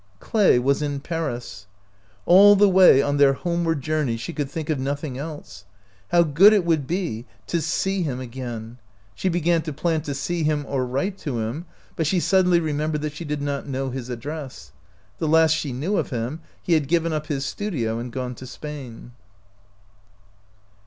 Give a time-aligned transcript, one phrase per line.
[0.19, 1.67] Clay was in Paris!
[2.25, 5.65] All the way on their homeward journey she could think of noth ing else.
[6.07, 8.31] How good it would be to see him 79 OUT OF BOHEMIA
[8.71, 8.79] again!
[9.13, 13.01] She began to plan to see him or write to him; but she suddenly remembered
[13.01, 14.71] that she did not know his address.
[15.19, 18.47] The last she knew of him he had given up his studio and gone to
[18.47, 19.11] Spain.